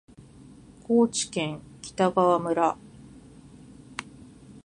[0.87, 2.75] 高知県北川村